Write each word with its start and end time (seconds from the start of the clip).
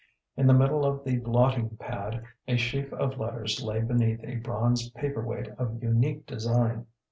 In 0.35 0.47
the 0.47 0.53
middle 0.55 0.83
of 0.83 1.03
the 1.03 1.17
blotting 1.17 1.77
pad 1.77 2.23
a 2.47 2.57
sheaf 2.57 2.91
of 2.91 3.19
letters 3.19 3.61
lay 3.61 3.81
beneath 3.81 4.23
a 4.23 4.37
bronze 4.37 4.89
paperweight 4.89 5.49
of 5.59 5.83
unique 5.83 6.25
design. 6.25 6.87